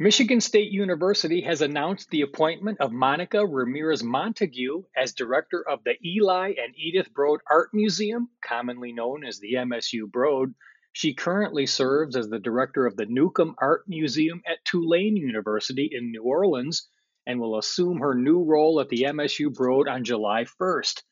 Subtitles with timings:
[0.00, 5.96] Michigan State University has announced the appointment of Monica Ramirez Montagut as director of the
[6.06, 10.54] Eli and Edith Broad Art Museum, commonly known as the MSU Broad.
[10.92, 16.12] She currently serves as the director of the Newcomb Art Museum at Tulane University in
[16.12, 16.88] New Orleans
[17.26, 21.02] and will assume her new role at the MSU Broad on July 1st.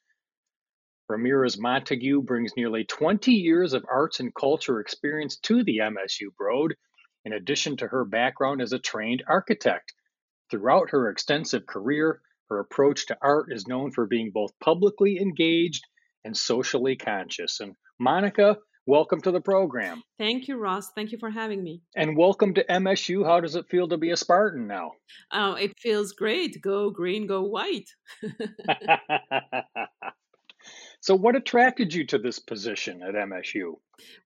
[1.08, 6.76] Ramirez Montagut brings nearly 20 years of arts and culture experience to the MSU Broad,
[7.26, 9.92] in addition to her background as a trained architect.
[10.48, 15.84] Throughout her extensive career, her approach to art is known for being both publicly engaged
[16.24, 17.58] and socially conscious.
[17.58, 20.04] And Monica, welcome to the program.
[20.18, 20.92] Thank you, Russ.
[20.94, 21.82] Thank you for having me.
[21.96, 23.26] And welcome to MSU.
[23.26, 24.92] How does it feel to be a Spartan now?
[25.32, 26.62] Oh, it feels great.
[26.62, 27.90] Go green, go white.
[31.06, 33.74] So, what attracted you to this position at MSU?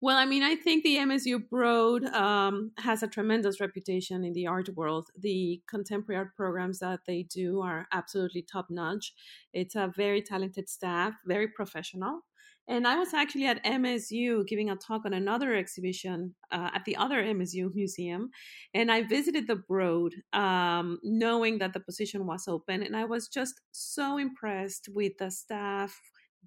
[0.01, 4.47] Well, I mean, I think the MSU Broad um, has a tremendous reputation in the
[4.47, 5.11] art world.
[5.19, 9.13] The contemporary art programs that they do are absolutely top notch.
[9.53, 12.23] It's a very talented staff, very professional.
[12.67, 16.97] And I was actually at MSU giving a talk on another exhibition uh, at the
[16.97, 18.31] other MSU museum.
[18.73, 22.83] And I visited the Broad um, knowing that the position was open.
[22.83, 26.01] And I was just so impressed with the staff,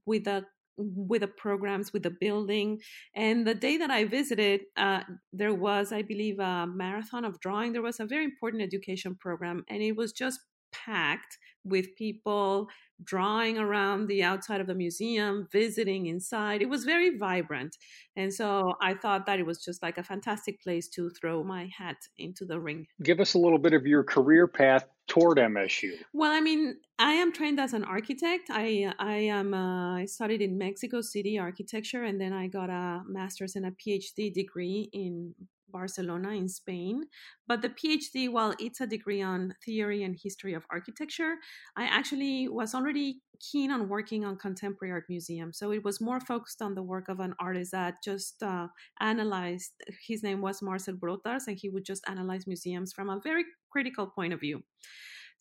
[0.05, 0.45] with the
[0.77, 2.79] with the programs with the building.
[3.15, 7.73] And the day that i visited uh, there was i believe a marathon of drawing.
[7.73, 10.39] There was a very important education program and it was just
[10.71, 12.67] packed with people
[13.03, 16.61] drawing around the outside of the museum, visiting inside.
[16.61, 17.77] It was very vibrant.
[18.15, 21.69] And so I thought that it was just like a fantastic place to throw my
[21.77, 22.87] hat into the ring.
[23.01, 25.91] Give us a little bit of your career path toward MSU.
[26.13, 28.49] Well, I mean, I am trained as an architect.
[28.49, 33.01] I I am uh, I studied in Mexico City architecture and then I got a
[33.07, 35.33] master's and a PhD degree in
[35.73, 37.03] Barcelona in Spain.
[37.47, 41.35] But the PhD, while it's a degree on theory and history of architecture,
[41.75, 43.21] I actually was already
[43.51, 45.57] keen on working on contemporary art museums.
[45.57, 48.67] So it was more focused on the work of an artist that just uh,
[49.01, 49.73] analyzed,
[50.07, 54.07] his name was Marcel Broodthaers, and he would just analyze museums from a very critical
[54.07, 54.63] point of view.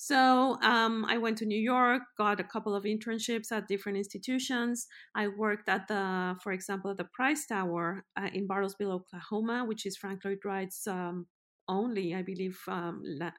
[0.02, 4.88] So um, I went to New York, got a couple of internships at different institutions.
[5.14, 9.86] I worked at the, for example, at the Price Tower uh, in Bartlesville, Oklahoma, which
[9.86, 11.28] is Frank Lloyd Wright's um,
[11.68, 13.30] only, I believe, um, la-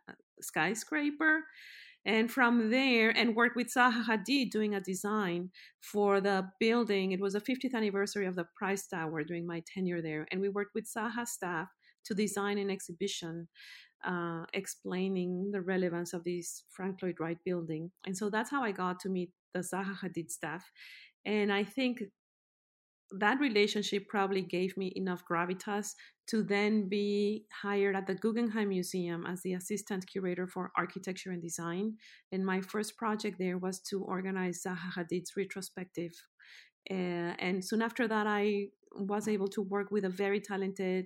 [0.41, 1.41] skyscraper.
[2.05, 5.49] And from there, and worked with Zaha Hadid doing a design
[5.81, 7.11] for the building.
[7.11, 10.27] It was the 50th anniversary of the Price Tower during my tenure there.
[10.31, 11.67] And we worked with Zaha staff
[12.05, 13.47] to design an exhibition
[14.05, 17.91] uh, explaining the relevance of this Frank Lloyd Wright building.
[18.05, 20.69] And so that's how I got to meet the Zaha Hadid staff.
[21.25, 22.03] And I think
[23.19, 25.93] that relationship probably gave me enough gravitas
[26.27, 31.41] to then be hired at the Guggenheim Museum as the assistant curator for architecture and
[31.41, 31.97] design.
[32.31, 36.11] And my first project there was to organize Zaha Hadid's retrospective.
[36.89, 41.05] Uh, and soon after that, I was able to work with a very talented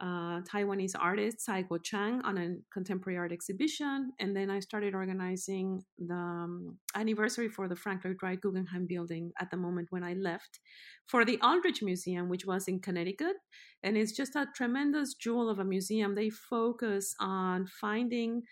[0.00, 5.82] uh, Taiwanese artist Cai Guo-Qiang on a contemporary art exhibition, and then I started organizing
[5.98, 10.14] the um, anniversary for the Frank Lloyd Wright Guggenheim Building at the moment when I
[10.14, 10.60] left
[11.06, 13.36] for the Aldrich Museum, which was in Connecticut,
[13.82, 16.14] and it's just a tremendous jewel of a museum.
[16.14, 18.42] They focus on finding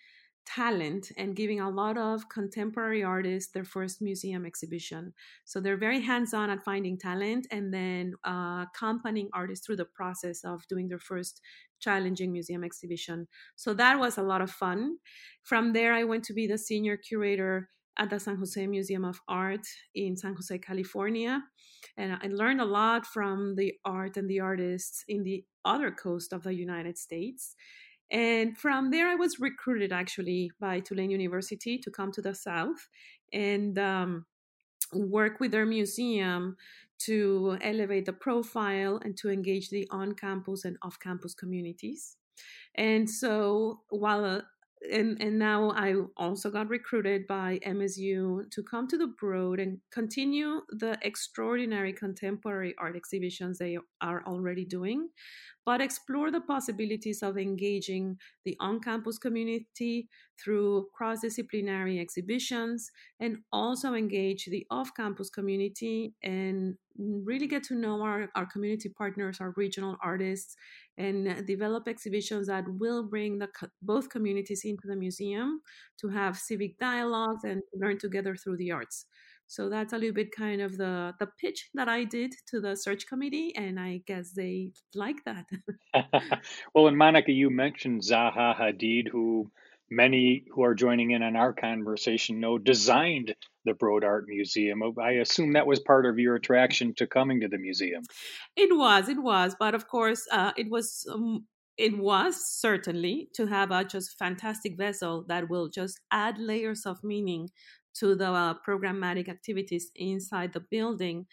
[0.48, 5.12] talent and giving a lot of contemporary artists their first museum exhibition.
[5.44, 9.84] So they're very hands on at finding talent and then uh, accompanying artists through the
[9.84, 11.42] process of doing their first
[11.80, 13.28] challenging museum exhibition.
[13.56, 14.96] So that was a lot of fun.
[15.42, 19.20] From there, I went to be the senior curator at the San Jose Museum of
[19.28, 21.42] Art in San Jose, California.
[21.96, 26.32] And I learned a lot from the art and the artists in the other coast
[26.32, 27.54] of the United States.
[28.10, 32.88] And from there, I was recruited actually by Tulane University to come to the South
[33.32, 34.26] and um,
[34.92, 36.56] work with their museum
[37.00, 42.16] to elevate the profile and to engage the on campus and off campus communities.
[42.74, 44.40] And so while uh,
[44.92, 49.78] and and now I also got recruited by MSU to come to the Broad and
[49.90, 55.08] continue the extraordinary contemporary art exhibitions they are already doing,
[55.68, 58.16] but explore the possibilities of engaging
[58.46, 60.08] the on campus community
[60.42, 67.74] through cross disciplinary exhibitions and also engage the off campus community and really get to
[67.74, 70.56] know our, our community partners, our regional artists,
[70.96, 73.48] and develop exhibitions that will bring the
[73.82, 75.60] both communities into the museum
[76.00, 79.04] to have civic dialogues and learn together through the arts.
[79.48, 82.76] So that's a little bit kind of the the pitch that I did to the
[82.76, 85.46] search committee, and I guess they like that.
[86.74, 89.50] well, and Monica, you mentioned Zaha Hadid, who
[89.90, 93.34] many who are joining in on our conversation know designed
[93.64, 94.82] the Broad Art Museum.
[95.02, 98.02] I assume that was part of your attraction to coming to the museum.
[98.54, 101.06] It was, it was, but of course, uh, it was.
[101.12, 101.46] Um,
[101.78, 107.04] it was certainly to have a just fantastic vessel that will just add layers of
[107.04, 107.50] meaning
[108.00, 111.26] to the uh, programmatic activities inside the building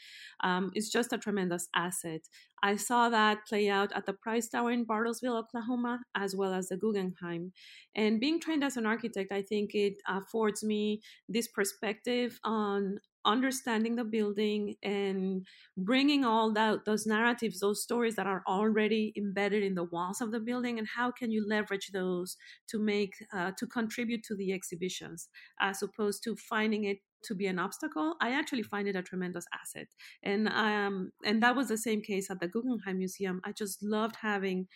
[0.44, 2.22] um, is just a tremendous asset.
[2.64, 6.70] I saw that play out at the Price Tower in Bartlesville, Oklahoma, as well as
[6.70, 7.52] the Guggenheim.
[7.96, 13.96] And being trained as an architect, I think it affords me this perspective on understanding
[13.96, 15.46] the building and
[15.78, 20.32] bringing all that those narratives those stories that are already embedded in the walls of
[20.32, 22.38] the building and how can you leverage those
[22.68, 25.30] to make uh, to contribute to the exhibitions
[25.60, 28.16] as opposed to finding it to be an obstacle?
[28.22, 29.88] I actually find it a tremendous asset.
[30.24, 33.42] And um and that was the same case at the guggenheim museum.
[33.44, 34.68] I just loved having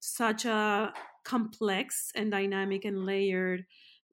[0.00, 0.92] such a
[1.24, 3.64] complex and dynamic and layered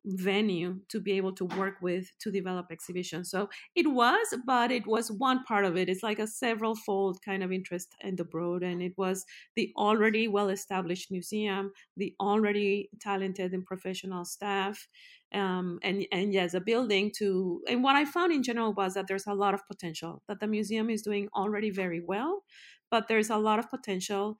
[0.05, 3.29] venue to be able to work with to develop exhibitions.
[3.29, 5.89] So it was, but it was one part of it.
[5.89, 8.63] It's like a several fold kind of interest in the Broad.
[8.63, 9.25] And it was
[9.55, 14.87] the already well established museum, the already talented and professional staff.
[15.31, 19.05] Um, and and yes, a building to and what I found in general was that
[19.07, 22.43] there's a lot of potential that the museum is doing already very well,
[22.89, 24.39] but there's a lot of potential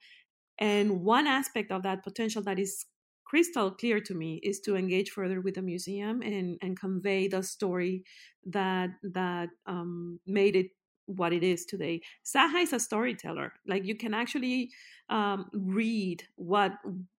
[0.58, 2.86] and one aspect of that potential that is
[3.30, 7.42] crystal clear to me is to engage further with the museum and and convey the
[7.42, 8.02] story
[8.44, 10.70] that that um, made it
[11.06, 12.00] what it is today.
[12.24, 13.52] Zaha is a storyteller.
[13.66, 14.70] Like you can actually
[15.08, 16.72] um, read what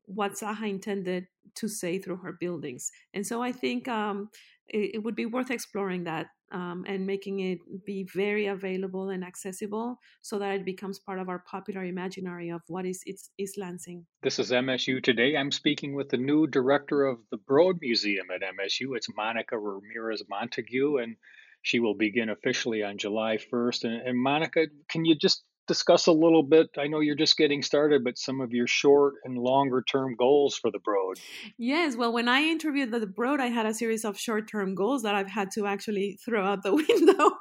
[0.06, 4.30] what Zaha intended to say through her buildings, and so I think um,
[4.72, 9.24] it, it, would be worth exploring that um, and making it be very available and
[9.24, 13.04] accessible so that it becomes part of our popular imaginary of what is
[13.38, 14.06] East Lansing.
[14.24, 15.36] This is MSU Today.
[15.38, 18.96] I'm speaking with the new director of the Broad Museum at MSU.
[18.96, 21.16] It's Monica Ramirez Montagut, and
[21.62, 23.84] she will begin officially on July 1st.
[23.84, 26.70] And, and Monica, can you just discuss a little bit?
[26.78, 30.56] I know you're just getting started, but some of your short and longer term goals
[30.56, 31.20] for the Broad.
[31.58, 35.04] Yes, well, when I interviewed the Broad, I had a series of short term goals
[35.04, 37.32] that I've had to actually throw out the window,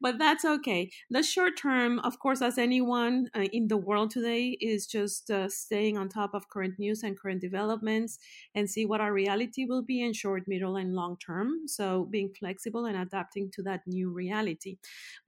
[0.00, 0.90] but that's okay.
[1.10, 5.48] The short term, of course, as anyone uh, in the world today, is just uh,
[5.48, 8.18] staying on top of current news and current developments
[8.54, 11.66] and see what our reality will be in short, middle, and long term.
[11.66, 14.78] So being flexible and adapting to that new reality.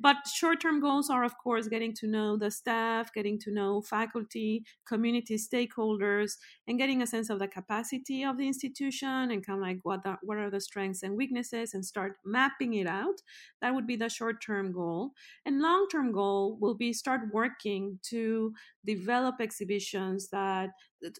[0.00, 3.80] But short term goals are, of course, getting to know the staff, getting to know
[3.80, 6.32] faculty, community stakeholders,
[6.66, 10.02] and getting a sense of the capacity of the institution and kind of like what,
[10.02, 13.22] the, what are the strengths and weaknesses and start mapping it out.
[13.62, 15.12] That would be the short term goal.
[15.46, 18.52] And long term goal will be start working to
[18.84, 20.70] develop exhibitions that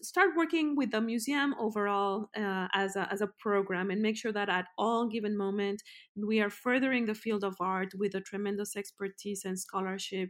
[0.01, 4.31] start working with the museum overall uh, as, a, as a program and make sure
[4.31, 5.81] that at all given moment
[6.15, 10.29] we are furthering the field of art with the tremendous expertise and scholarship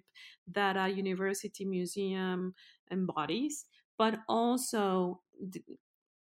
[0.51, 2.53] that a university museum
[2.91, 3.65] embodies
[3.97, 5.19] but also
[5.49, 5.63] d-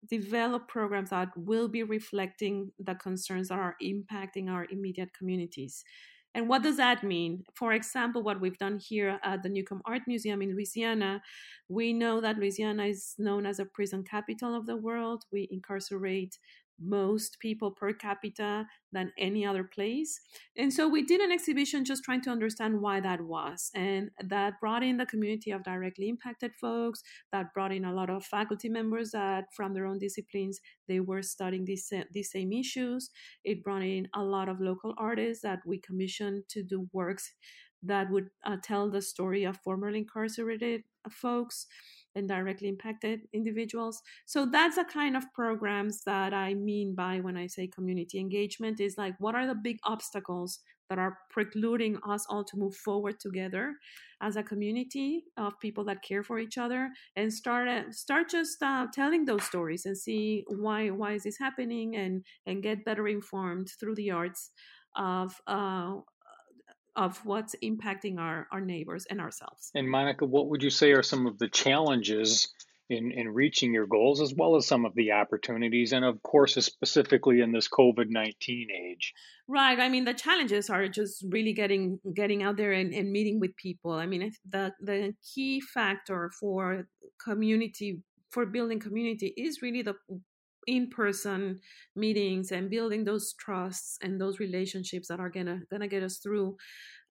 [0.08, 5.84] develop programs that will be reflecting the concerns that are impacting our immediate communities
[6.34, 7.44] and what does that mean?
[7.54, 11.22] For example, what we've done here at the Newcomb Art Museum in Louisiana,
[11.68, 15.24] we know that Louisiana is known as a prison capital of the world.
[15.30, 16.38] We incarcerate
[16.82, 20.20] most people per capita than any other place.
[20.56, 23.70] And so we did an exhibition just trying to understand why that was.
[23.74, 28.10] And that brought in the community of directly impacted folks, that brought in a lot
[28.10, 33.10] of faculty members that from their own disciplines, they were studying these, these same issues.
[33.44, 37.32] It brought in a lot of local artists that we commissioned to do works
[37.82, 41.66] that would uh, tell the story of formerly incarcerated folks
[42.14, 44.02] and directly impacted individuals.
[44.26, 48.80] So that's the kind of programs that I mean by when I say community engagement
[48.80, 53.18] is like what are the big obstacles that are precluding us all to move forward
[53.18, 53.76] together
[54.20, 58.62] as a community of people that care for each other and start uh, start just
[58.62, 63.08] uh, telling those stories and see why why is this happening and and get better
[63.08, 64.50] informed through the arts
[64.96, 65.94] of uh,
[66.96, 69.70] of what's impacting our, our neighbors and ourselves.
[69.74, 72.52] And Monica, what would you say are some of the challenges
[72.90, 76.54] in, in reaching your goals as well as some of the opportunities and of course
[76.54, 79.14] specifically in this COVID-19 age?
[79.48, 79.78] Right.
[79.78, 83.56] I mean the challenges are just really getting getting out there and, and meeting with
[83.56, 83.92] people.
[83.92, 86.86] I mean the the key factor for
[87.24, 89.94] community for building community is really the
[90.66, 91.60] in-person
[91.96, 96.56] meetings and building those trusts and those relationships that are gonna gonna get us through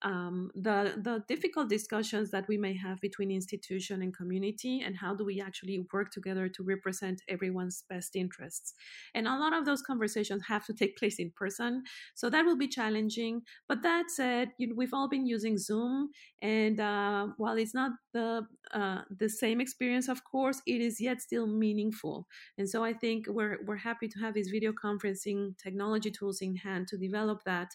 [0.04, 5.16] um, the the difficult discussions that we may have between institution and community and how
[5.16, 8.74] do we actually work together to represent everyone's best interests.
[9.14, 11.84] And a lot of those conversations have to take place in person
[12.16, 13.42] so that will be challenging.
[13.68, 16.10] But that said you know, we've all been using zoom
[16.42, 21.22] and uh, while it's not the uh, the same experience of course it is yet
[21.22, 22.28] still meaningful.
[22.58, 26.56] And so i think we're we're happy to have these video conferencing technology tools in
[26.56, 27.70] hand to develop that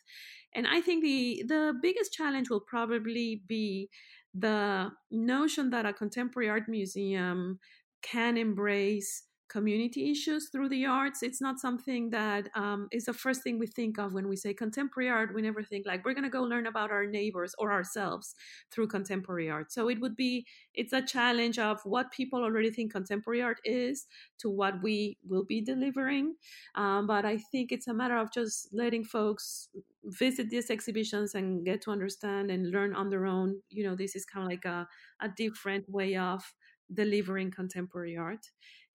[0.57, 3.91] and I think the the biggest challenge will probably be
[4.35, 7.61] the notion that a contemporary art museum
[8.03, 11.23] can embrace community issues through the arts.
[11.23, 14.53] It's not something that um, is the first thing we think of when we say
[14.55, 15.35] contemporary art.
[15.35, 18.35] We never think like we're going to go learn about our neighbors or ourselves
[18.71, 19.73] through contemporary art.
[19.73, 24.07] So it would be it's a challenge of what people already think contemporary art is
[24.38, 26.35] to what we will be delivering.
[26.75, 29.69] Um, but I think it's a matter of just letting folks
[30.05, 33.61] visit these exhibitions and get to understand and learn on their own.
[33.71, 34.87] You know, this is kind of like a,
[35.21, 36.43] a different way of
[36.93, 38.47] delivering contemporary art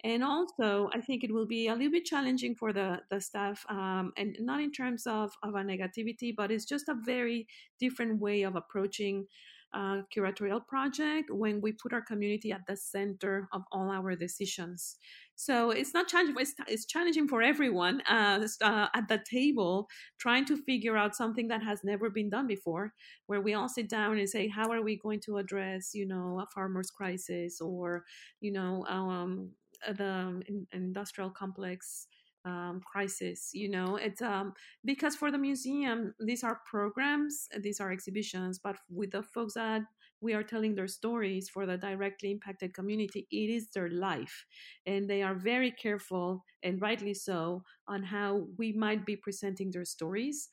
[0.03, 3.65] and also i think it will be a little bit challenging for the, the staff
[3.69, 7.47] um, and not in terms of, of a negativity but it's just a very
[7.79, 9.25] different way of approaching
[9.73, 14.97] a curatorial project when we put our community at the center of all our decisions.
[15.35, 19.87] So it's not challenging it's, it's challenging for everyone uh, uh, at the table
[20.19, 22.93] trying to figure out something that has never been done before
[23.25, 26.39] where we all sit down and say how are we going to address you know
[26.41, 28.03] a farmer's crisis or
[28.39, 29.60] you know um, uh,
[29.97, 30.41] the um,
[30.73, 32.07] industrial complex
[32.45, 33.97] um, crisis you know?
[33.97, 39.23] It's um, because for the museum these are programs these are exhibitions but with the
[39.23, 39.83] folks that
[40.21, 44.45] we are telling their stories for the directly impacted community it is their life.
[44.85, 49.85] And they are very careful and rightly so on how we might be presenting their
[49.85, 50.49] stories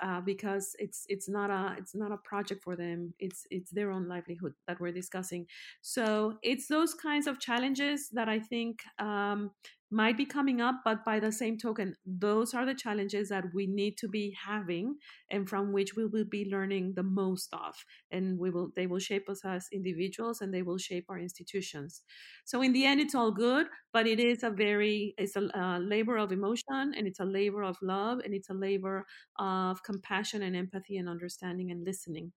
[0.00, 3.14] uh, because it's it's not a it's not a project for them.
[3.18, 5.46] It's it's their own livelihood that we're discussing.
[5.80, 9.50] So it's those kinds of challenges that I think um,
[9.92, 13.66] might be coming up, but by the same token, those are the challenges that we
[13.66, 14.96] need to be having
[15.30, 17.74] and from which we will be learning the most of.
[18.10, 22.02] And we will they will shape us as individuals and they will shape our institutions.
[22.44, 25.78] So in the end it's all good, but it is a very it's a, a
[25.80, 29.06] labor of emotion and it's a labor of love and it's a labor
[29.38, 32.32] of compassion and empathy and understanding and listening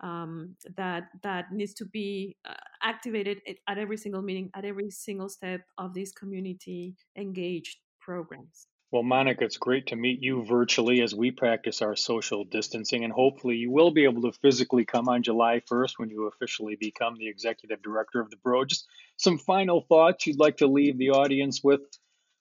[0.00, 5.28] um, that that needs to be uh, activated at every single meeting, at every single
[5.28, 8.66] step of these community engaged programs.
[8.92, 13.12] Well, Monica, it's great to meet you virtually as we practice our social distancing, and
[13.12, 17.16] hopefully you will be able to physically come on July 1st when you officially become
[17.16, 18.68] the executive director of the Broad.
[18.68, 18.86] Just
[19.16, 21.80] some final thoughts you'd like to leave the audience with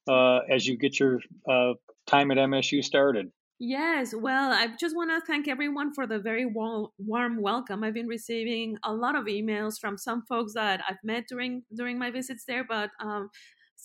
[0.07, 1.19] uh, as you get your
[1.49, 1.73] uh,
[2.05, 3.31] time at MSU started.
[3.57, 7.85] Yes, well, I just want to thank everyone for the very warm, warm welcome.
[7.85, 11.97] I've been receiving a lot of emails from some folks that I've met during during
[11.97, 13.29] my visits there, but um,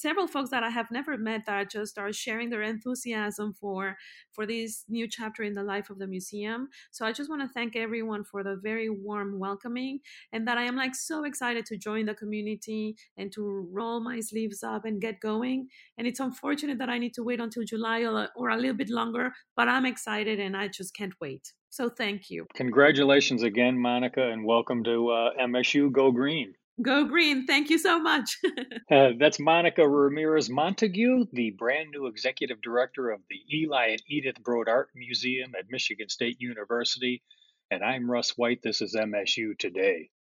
[0.01, 3.97] several folks that I have never met that just are sharing their enthusiasm for
[4.33, 6.69] for this new chapter in the life of the museum.
[6.91, 10.01] So I just want to thank everyone for the very warm welcoming
[10.33, 14.21] and that I am like so excited to join the community and to roll my
[14.21, 15.69] sleeves up and get going.
[15.99, 18.89] And it's unfortunate that I need to wait until July or, or a little bit
[18.89, 21.53] longer, but I'm excited and I just can't wait.
[21.69, 22.47] So thank you.
[22.55, 26.55] Congratulations again, Monica, and welcome to uh, MSU Go Green.
[26.83, 27.47] Go green.
[27.47, 28.39] Thank you so much.
[28.91, 34.43] uh, that's Monica Ramirez Montagut, the brand new executive director of the Eli and Edith
[34.43, 37.23] Broad Art Museum at Michigan State University.
[37.71, 38.61] And I'm Russ White.
[38.63, 40.11] This is MSU Today.